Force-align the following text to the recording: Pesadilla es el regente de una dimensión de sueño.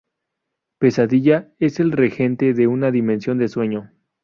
Pesadilla 0.79 1.53
es 1.59 1.79
el 1.79 1.91
regente 1.91 2.55
de 2.55 2.65
una 2.65 2.89
dimensión 2.89 3.37
de 3.37 3.47
sueño. 3.49 3.91